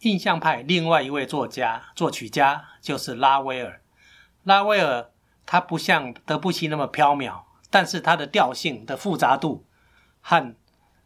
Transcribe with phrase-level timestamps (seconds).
[0.00, 3.80] 印象派另外一位作家、作曲家就是拉威尔。
[4.44, 5.10] 拉威尔
[5.44, 9.64] 他不像德布西那么飘渺，但是他的调性的复杂度
[10.22, 10.54] 和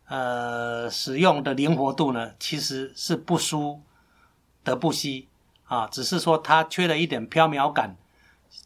[0.06, 3.82] 呃使用的灵活度呢，其实是不输
[4.62, 5.28] 德布西
[5.64, 7.96] 啊，只是说他缺了一点飘渺感，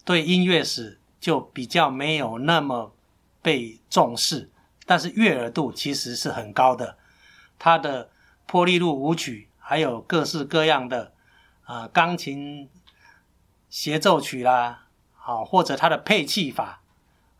[0.05, 2.93] 对音乐史就比较没有那么
[3.41, 4.51] 被重视，
[4.85, 6.99] 但是悦耳度其实是很高的。
[7.59, 8.11] 他的
[8.47, 11.13] 波利路舞曲，还有各式各样的
[11.65, 12.71] 啊钢琴
[13.69, 16.81] 协奏曲啦，好或者他的配器法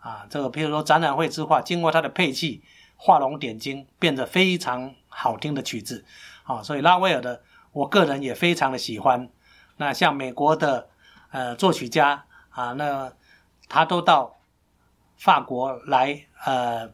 [0.01, 2.63] 啊，这个譬如说展览会之画，经过他的配器
[2.99, 6.05] 画龙点睛，变得非常好听的曲子
[6.43, 7.41] 啊，所以拉威尔的，
[7.73, 9.31] 我个人也非常的喜欢。
[9.79, 10.91] 那像美国的
[11.31, 13.11] 呃作曲家啊，那
[13.71, 14.39] 他都到
[15.17, 16.91] 法国来呃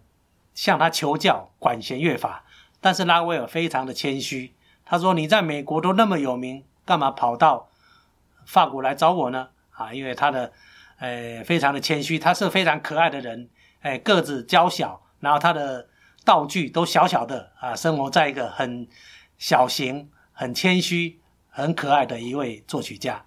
[0.54, 2.44] 向他求教管弦乐法。
[2.80, 7.68] 但是拉威尔非常的谦虚，他说：“你在美国都那么有名，干嘛跑到
[8.44, 10.52] 法国来找我呢？”啊，因为他的，
[10.98, 13.48] 呃，非常的谦虚，他是非常可爱的人，
[13.80, 15.88] 哎，个子娇小，然后他的
[16.24, 18.86] 道具都小小的啊，生活在一个很
[19.36, 23.24] 小型、很谦虚、很可爱的一位作曲家。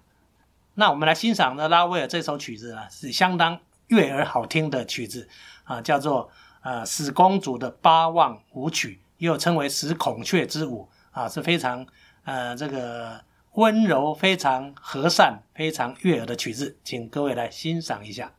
[0.74, 5.28] 那我们来欣赏呢，拉威尔这首曲子啊，是相当悦耳好听的曲子
[5.64, 6.30] 啊，叫做
[6.62, 9.00] 呃《死公主的八望舞曲》。
[9.18, 11.86] 又称为《使孔雀之舞》啊，是非常
[12.24, 13.20] 呃这个
[13.54, 18.32] 温柔、非常和善、非常悦耳的曲子，请各位来欣赏一下。